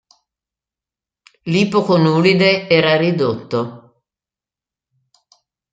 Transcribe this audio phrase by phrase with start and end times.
[1.43, 3.63] L'ipoconulide era ridotto.